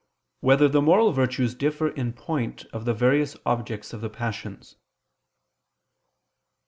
[0.41, 4.75] 5] Whether the Moral Virtues Differ in Point of the Various Objects of the Passions?